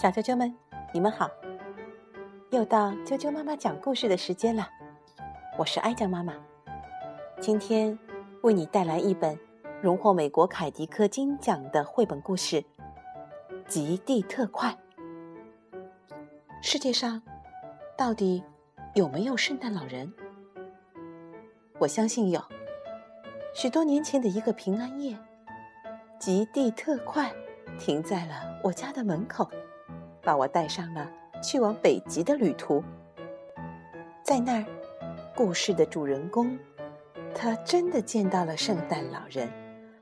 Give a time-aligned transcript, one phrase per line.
[0.00, 0.54] 小啾啾们，
[0.92, 1.28] 你们好！
[2.50, 4.68] 又到啾啾妈妈讲故事的时间了，
[5.58, 6.34] 我是哀酱妈妈。
[7.40, 7.98] 今天
[8.42, 9.36] 为你带来一本
[9.82, 12.62] 荣获美国凯迪克金奖的绘本故事
[13.66, 14.70] 《极地特快》。
[16.62, 17.20] 世界上
[17.96, 18.44] 到底
[18.94, 20.14] 有没有圣诞老人？
[21.80, 22.40] 我相信有。
[23.52, 25.18] 许多年前的一个平安夜，
[26.20, 27.32] 极地特快
[27.80, 29.50] 停在了我家的门口。
[30.28, 31.10] 把我带上了
[31.42, 32.84] 去往北极的旅途。
[34.22, 34.66] 在那儿，
[35.34, 36.58] 故事的主人公，
[37.34, 39.50] 他真的见到了圣诞老人，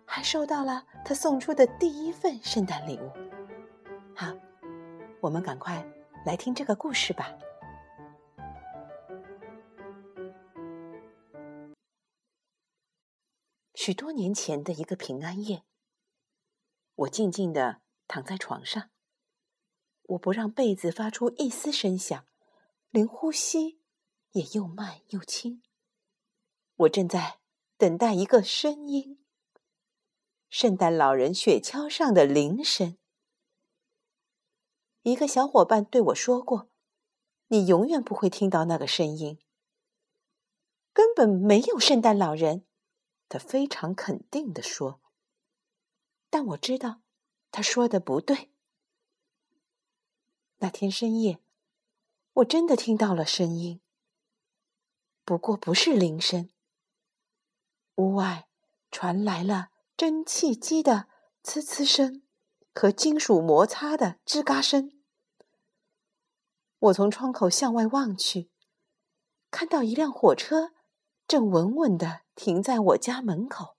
[0.04, 3.08] 还收到了他送出的第一份圣诞礼物。
[4.16, 4.34] 好，
[5.20, 5.86] 我们赶快
[6.24, 7.32] 来听这个故事吧。
[13.76, 15.62] 许多年前的一个平安夜，
[16.96, 17.76] 我静静的
[18.08, 18.90] 躺在床上。
[20.08, 22.26] 我不让被子发出一丝声响，
[22.90, 23.80] 连呼吸
[24.32, 25.62] 也又慢又轻。
[26.76, 27.38] 我正在
[27.76, 29.24] 等待一个声音——
[30.48, 32.96] 圣诞老人雪橇上的铃声。
[35.02, 36.70] 一个小伙伴对我说过
[37.48, 39.38] ：“你永远不会听到那个声音，
[40.92, 42.64] 根本没有圣诞老人。”
[43.28, 45.00] 他非常肯定地说。
[46.30, 47.02] 但我知道，
[47.50, 48.52] 他说的不对。
[50.58, 51.38] 那天深夜，
[52.32, 53.80] 我真的听到了声音，
[55.22, 56.48] 不过不是铃声。
[57.96, 58.48] 屋外
[58.90, 61.08] 传来了蒸汽机的
[61.42, 62.22] 呲呲声
[62.74, 64.92] 和金属摩擦的吱嘎声。
[66.78, 68.50] 我从窗口向外望去，
[69.50, 70.72] 看到一辆火车
[71.28, 73.76] 正稳稳的停在我家门口。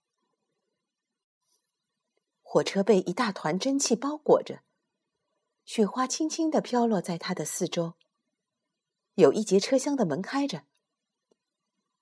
[2.42, 4.62] 火车被一大团蒸汽包裹着。
[5.68, 7.92] 雪花轻轻地飘落在他的四周。
[9.16, 10.64] 有一节车厢的门开着，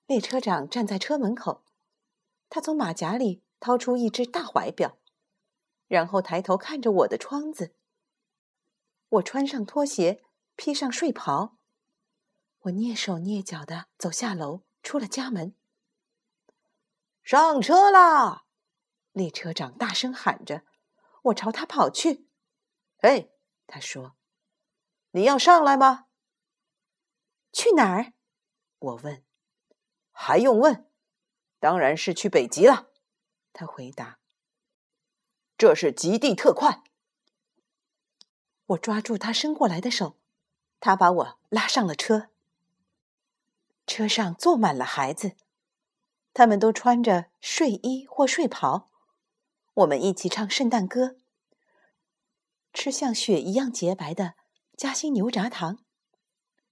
[0.05, 1.65] 列车长站在车门口，
[2.47, 4.99] 他从马甲里掏出一只大怀表，
[5.87, 7.75] 然后抬头看着我的窗子。
[9.09, 10.23] 我穿上拖鞋，
[10.55, 11.57] 披上睡袍，
[12.59, 15.53] 我蹑手蹑脚的走下楼，出了家门。
[17.21, 18.45] 上车啦！
[19.11, 20.63] 列车长大声喊着，
[21.23, 22.29] 我朝他跑去。
[22.99, 23.33] 嘿！
[23.67, 24.15] 他说
[25.11, 26.05] ：“你要上来吗？
[27.51, 28.13] 去哪儿？”
[28.79, 29.23] 我问。
[30.11, 30.89] “还用问？
[31.59, 32.89] 当然是去北极了。”
[33.53, 34.19] 他回答。
[35.57, 36.81] “这是极地特快。”
[38.67, 40.17] 我抓住他伸过来的手，
[40.79, 42.29] 他把我拉上了车。
[43.85, 45.35] 车上坐满了孩子，
[46.33, 48.89] 他们都穿着睡衣或睡袍。
[49.73, 51.17] 我们一起唱圣诞歌。
[52.77, 54.35] 吃像雪一样洁白的
[54.77, 55.83] 夹心牛轧糖，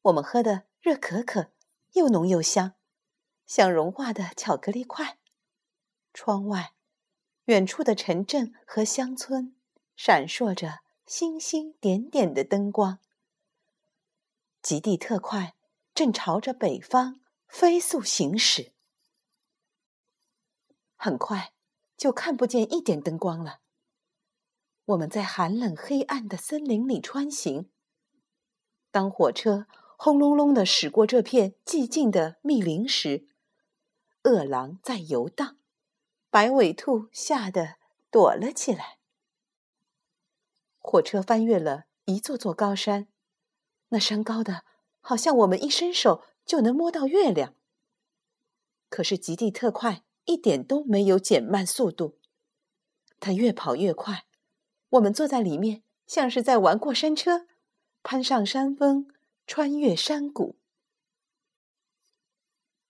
[0.04, 1.52] 我们喝的热可可，
[1.94, 2.76] 又浓又香，
[3.48, 5.18] 像融化的巧克力块。
[6.14, 6.76] 窗外，
[7.46, 9.56] 远处的城镇和乡村
[9.96, 13.00] 闪烁着星星点点的灯光。
[14.62, 15.56] 极地特快
[15.96, 18.74] 正朝着北方飞速行驶，
[20.96, 21.54] 很快
[21.98, 23.62] 就看不见一点灯光了。
[24.86, 27.72] 我们在寒冷黑暗的森林里穿行。
[28.92, 29.66] 当火车
[29.98, 33.28] 轰隆隆的驶过这片寂静的密林时，
[34.24, 35.58] 饿狼在游荡，
[36.30, 37.78] 白尾兔吓得
[38.12, 39.00] 躲了起来。
[40.78, 43.08] 火车翻越了一座座高山，
[43.90, 44.66] 那山高的
[45.02, 47.56] 好像我们一伸手就能摸到月亮。
[48.90, 52.20] 可是极地特快一点都没有减慢速度，
[53.20, 54.26] 它越跑越快。
[54.96, 57.48] 我们坐在里面，像是在玩过山车，
[58.02, 59.08] 攀上山峰，
[59.46, 60.56] 穿越山谷，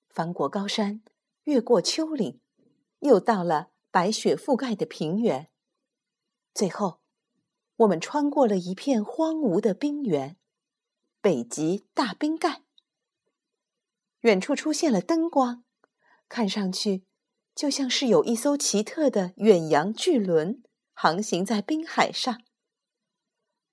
[0.10, 1.02] 翻过高山，
[1.46, 2.40] 越过丘陵，
[3.00, 5.50] 又到了白雪覆盖的平原。
[6.54, 7.00] 最后，
[7.78, 10.38] 我们穿过了一片荒芜的冰原——
[11.22, 12.62] 北极大冰盖。
[14.20, 15.64] 远处出现了灯光，
[16.30, 17.06] 看上去
[17.56, 20.62] 就像是有一艘奇特的远洋巨轮。
[20.98, 22.42] 航行在冰海上，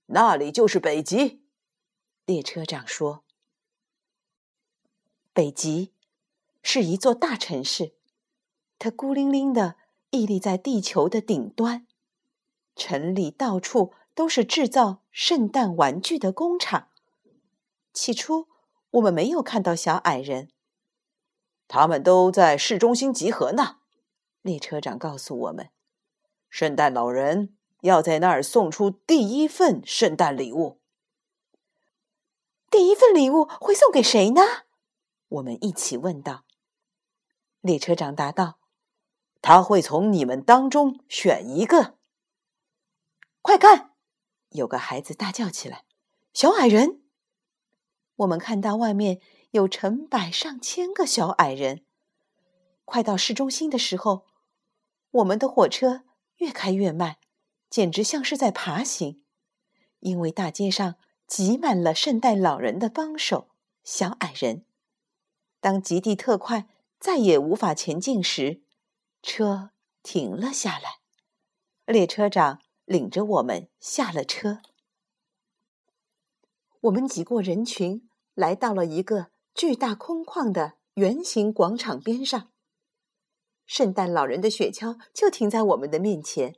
[0.06, 1.40] 那里就是北极。
[2.26, 3.22] 列车长说
[5.32, 5.94] ：“北极
[6.64, 7.94] 是一座大城市，
[8.76, 9.76] 它孤零零的
[10.10, 11.86] 屹立在地球的顶端。
[12.74, 16.88] 城里到处都是制造圣诞玩具的工厂。
[17.92, 18.48] 起初，
[18.90, 20.50] 我们没有看到小矮人，
[21.68, 23.78] 他们都在市中心集合呢。”
[24.42, 25.70] 列车长告诉我们。
[26.52, 30.82] 圣诞老人要在那儿送出第一份圣诞礼物。
[32.70, 34.42] 第一份礼物会送给谁呢？
[35.28, 36.44] 我们一起问道。
[37.62, 38.58] 列车长答道
[39.40, 41.96] ：“他会从你们当中选一个。”
[43.40, 43.94] 快看！
[44.50, 45.86] 有个孩子大叫起来
[46.34, 47.00] ：“小矮人！”
[48.16, 49.22] 我们看到外面
[49.52, 51.86] 有成百上千个小矮人。
[52.84, 54.26] 快到市中心的时候，
[55.12, 56.02] 我们的火车
[56.42, 57.18] 越开越慢，
[57.70, 59.22] 简直像是在爬行，
[60.00, 60.96] 因为大街上。
[61.24, 63.48] 挤满了圣诞老人的帮手——
[63.84, 64.66] 小矮人。
[65.60, 66.68] 当极地特快
[67.00, 68.60] 再也无法前进时，
[69.22, 69.70] 车
[70.02, 70.96] 停了下来。
[71.86, 74.60] 列车长领着我们下了车。
[76.82, 82.51] 我们挤过人群，来到了一个巨大空旷的圆形广场边上。
[83.72, 86.56] 圣诞老人的雪橇就停在我们的面前。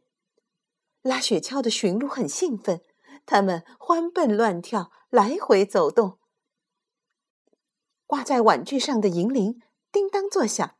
[1.00, 2.82] 拉雪橇的驯鹿很兴奋。
[3.24, 6.18] 他们欢蹦乱跳，来回走动。
[8.04, 9.62] 挂在碗具上的银铃
[9.92, 10.74] 叮当作响，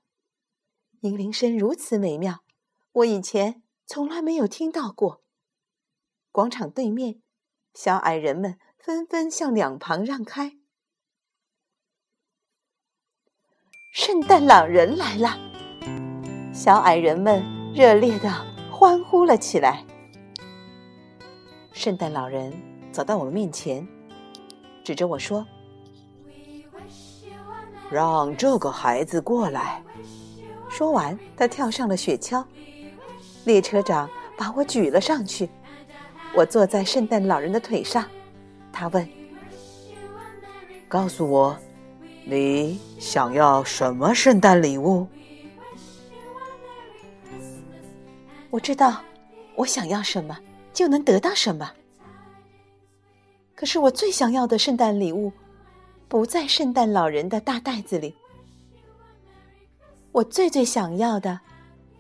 [1.03, 2.43] 银铃声如此美妙，
[2.91, 5.23] 我以前从来没有听到过。
[6.33, 7.23] 广场对面，
[7.75, 10.59] 小矮人们纷纷向两旁让开。
[13.93, 15.44] 圣诞老人来了，
[16.55, 17.43] 小矮人们
[17.75, 18.33] 热烈的
[18.71, 19.85] 欢呼了起来。
[21.73, 22.53] 圣诞老人
[22.93, 23.85] 走到我们面前，
[24.85, 25.45] 指着我说
[27.91, 29.83] ：“让这个孩子过来。”
[30.71, 32.45] 说完，他跳上了雪橇。
[33.45, 34.09] 列车长
[34.39, 35.50] 把我举了上去，
[36.37, 38.05] 我坐在圣诞老人的腿上。
[38.73, 39.07] 他问
[40.87, 41.57] ：“告诉我，
[42.25, 45.09] 你想要什么圣诞礼物？”
[48.55, 49.03] 我知道，
[49.56, 50.39] 我想要什么。
[50.73, 51.73] 就能得到什么？
[53.56, 55.33] 可是我最想要的圣诞礼物，
[56.06, 58.15] 不在圣诞老人的大袋子里。
[60.12, 61.41] 我最最想要的，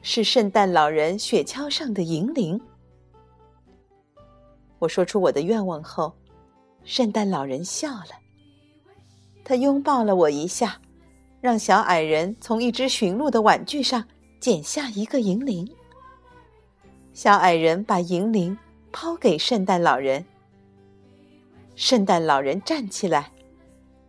[0.02, 2.60] 是圣诞老人雪橇上的银铃。
[4.78, 6.12] 我说出我的愿望后，
[6.84, 8.10] 圣诞老人笑了，
[9.44, 10.80] 他拥抱了我一下，
[11.40, 14.04] 让小矮人从一只驯鹿的玩具上
[14.40, 15.68] 剪下一个银铃。
[17.14, 18.58] 小矮人把银铃。
[18.96, 20.24] 抛给圣诞老人。
[21.74, 23.32] 圣诞老人站起来，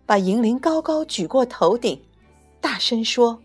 [0.05, 1.99] 把银铃高高举过头顶，
[2.61, 3.41] 大声说：“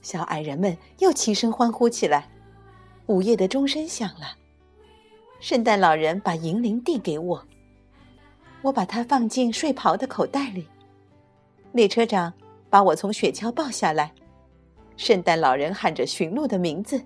[0.00, 2.30] 小矮人们又齐声欢呼起来。
[3.04, 4.38] 午夜的钟声响了，
[5.40, 7.46] 圣诞老人把银铃递给我，
[8.62, 10.66] 我把它放进睡袍的口袋里。
[11.74, 12.32] 列车长。
[12.70, 14.12] 把我从雪橇抱下来，
[14.96, 17.00] 圣诞老人喊着驯鹿的名字，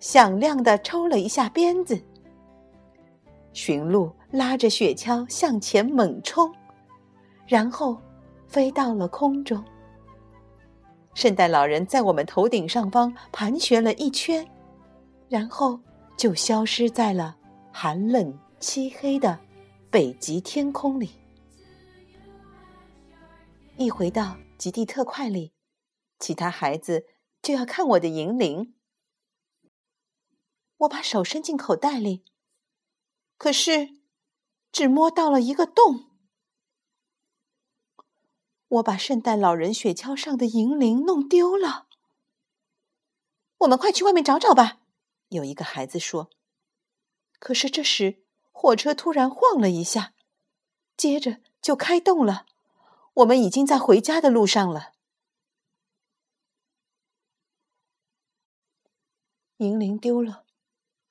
[0.00, 1.96] 响亮的抽了一下鞭子。
[3.52, 6.52] 驯鹿拉着雪橇向前猛冲，
[7.46, 7.96] 然后
[8.48, 9.62] 飞到了空中。
[11.14, 14.44] 圣诞老人在我们头顶上方盘旋了一圈，
[15.28, 15.78] 然后
[16.16, 17.36] 就消失在了
[17.70, 19.38] 寒冷漆黑的
[19.88, 21.10] 北极天空里。
[23.80, 24.36] 一回到。
[24.58, 25.54] 极地特快里，
[26.18, 27.06] 其他孩子
[27.40, 28.74] 就要看我的银铃。
[30.76, 32.22] 我把手伸进口袋里，
[33.38, 34.02] 可是
[34.70, 36.10] 只摸到了一个洞。
[38.68, 41.86] 我把圣诞老人雪橇上的银铃弄丢了。
[43.60, 44.82] 我们快去外面找找吧！
[45.30, 46.28] 有一个孩子说。
[47.38, 48.22] 可是这时
[48.52, 50.12] 火车突然晃了一下，
[50.98, 52.44] 接着就开动了。
[53.14, 54.92] 我们已经在回家的路上了。
[59.58, 60.46] 银铃丢了，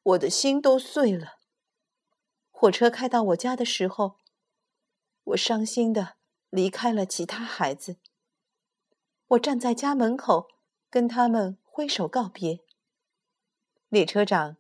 [0.02, 1.38] 我的心都碎了。
[2.50, 4.18] 火车开到我家的时候，
[5.24, 6.16] 我伤心的
[6.50, 7.98] 离开了其他孩子。
[9.28, 10.48] 我站在家门口，
[10.90, 12.62] 跟他们挥手告别。
[13.90, 14.58] 列车长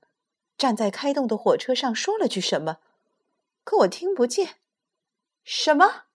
[0.55, 2.79] 站在开动的火车上说了句什么，
[3.63, 4.58] 可我听不见。
[5.43, 6.09] 什么？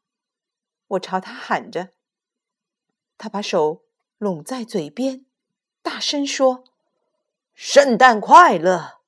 [0.88, 1.90] 我朝他喊着，
[3.16, 3.84] 他把手
[4.18, 5.26] 拢在嘴边，
[5.82, 6.64] 大声说
[7.54, 9.00] ：“圣诞快乐！”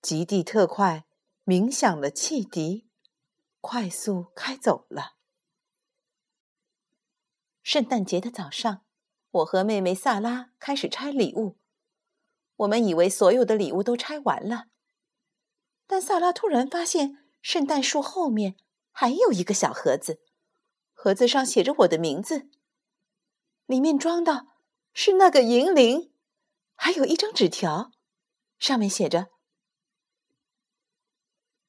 [0.00, 1.04] 极地特快
[1.44, 2.86] 鸣响了汽笛，
[3.60, 5.14] 快速开走了。
[7.62, 8.82] 圣诞节的早上，
[9.30, 11.58] 我和妹妹萨拉开始拆礼物。
[12.56, 14.66] 我们以为所有的礼物都拆完了，
[15.86, 18.56] 但萨拉突然发现圣诞树后面
[18.90, 20.20] 还有一个小盒子。
[21.00, 22.48] 盒子上写着我的名字，
[23.66, 24.48] 里面装的
[24.92, 26.10] 是那个银铃，
[26.74, 27.92] 还有一张纸条，
[28.58, 29.28] 上面写着：“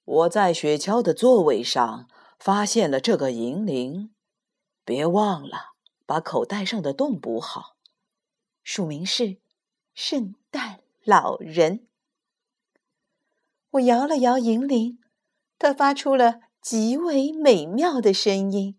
[0.04, 2.10] 我在雪橇的座位上
[2.40, 4.16] 发现了这个银铃，
[4.84, 5.76] 别忘了
[6.08, 7.76] 把口袋上的洞补好。”
[8.66, 9.38] 署名是
[9.94, 11.88] “圣诞老人”。
[13.70, 14.98] 我摇了摇银铃，
[15.60, 18.76] 它发出了极为美妙的声音。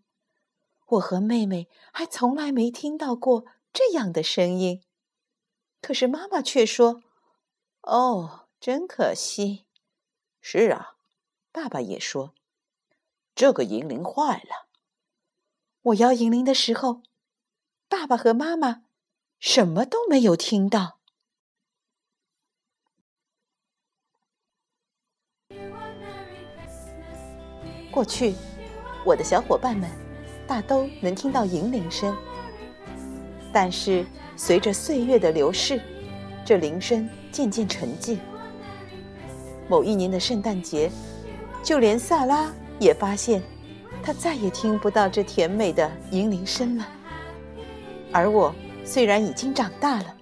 [0.90, 4.82] 我和妹妹还从来没听到过这样的声音，
[5.80, 7.02] 可是妈妈却说
[7.82, 9.66] ：“哦，真可惜。”
[10.42, 10.96] 是啊，
[11.52, 12.34] 爸爸也说
[13.36, 14.68] ：“这个银铃坏了。”
[15.82, 17.02] 我摇银铃的时候，
[17.88, 18.82] 爸爸和妈妈
[19.38, 20.98] 什么都没有听到。
[27.92, 28.34] 过去，
[29.04, 30.09] 我的小伙伴们。
[30.50, 32.12] 大都能听到银铃声，
[33.52, 34.04] 但是
[34.34, 35.80] 随着岁月的流逝，
[36.44, 38.18] 这铃声渐渐沉寂。
[39.68, 40.90] 某一年的圣诞节，
[41.62, 43.40] 就连萨拉也发现，
[44.02, 46.88] 他再也听不到这甜美的银铃声了。
[48.10, 48.52] 而我
[48.84, 50.16] 虽然已经长大了，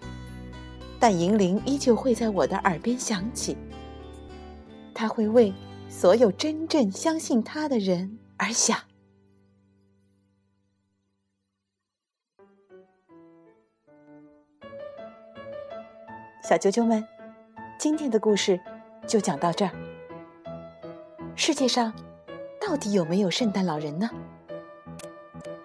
[1.01, 3.57] 但银铃依旧会在我的耳边响起。
[4.93, 5.55] 它会为
[5.89, 8.77] 所有真正相信它的人而响。
[16.49, 17.07] 小啾啾们，
[17.78, 18.59] 今天的故事
[19.07, 19.73] 就讲到这儿。
[21.37, 21.93] 世界上
[22.59, 24.09] 到底有没有圣诞老人呢？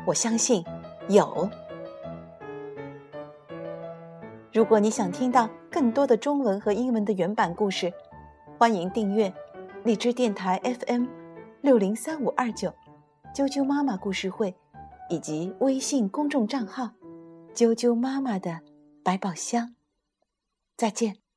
[0.05, 0.61] 我相信
[1.07, 1.49] 有。
[4.51, 7.93] 如果你想听到更多的中文和英文的原版故事，
[8.59, 9.33] 欢迎订阅
[9.85, 11.05] 荔枝电台 FM
[11.61, 12.67] 六零三五二九
[13.33, 14.53] 啾啾妈妈故事会，
[15.09, 16.89] 以及微信公众账号
[17.55, 18.59] 啾啾妈妈的
[19.01, 19.75] 百宝箱。
[20.77, 21.22] 再见。